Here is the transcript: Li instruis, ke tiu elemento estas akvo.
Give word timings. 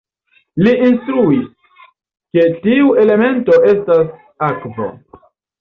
Li 0.67 0.71
instruis, 0.85 1.43
ke 2.37 2.47
tiu 2.65 2.89
elemento 3.05 3.61
estas 3.75 4.11
akvo. 4.53 4.93